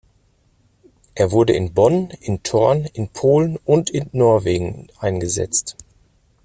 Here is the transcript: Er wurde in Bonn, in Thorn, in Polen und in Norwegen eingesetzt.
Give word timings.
Er 1.13 1.31
wurde 1.31 1.53
in 1.53 1.75
Bonn, 1.75 2.09
in 2.21 2.41
Thorn, 2.41 2.85
in 2.91 3.09
Polen 3.09 3.57
und 3.65 3.91
in 3.91 4.09
Norwegen 4.13 4.87
eingesetzt. 4.99 5.75